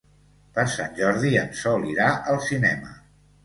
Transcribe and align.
Per 0.55 0.63
Sant 0.75 0.95
Jordi 1.01 1.35
en 1.43 1.53
Sol 1.61 1.87
irà 1.95 2.11
al 2.35 2.43
cinema. 2.51 2.95